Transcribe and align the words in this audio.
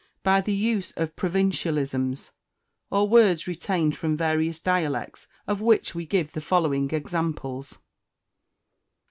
By 0.23 0.41
the 0.41 0.51
Use 0.55 0.91
of 0.97 1.15
Provincialisms, 1.15 2.31
or 2.89 3.07
words 3.07 3.45
retained 3.47 3.95
from 3.95 4.17
various 4.17 4.59
dialects, 4.59 5.27
of 5.45 5.61
which 5.61 5.93
we 5.93 6.07
give 6.07 6.31
the 6.33 6.41
following 6.41 6.89
examples: 6.89 7.73
169. 7.73 7.83